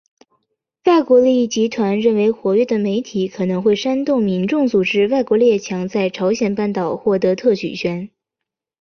[0.85, 8.09] 外国利益集团认为活跃的媒体可能会煽动民众阻止外国列强在朝鲜半岛获得特许权。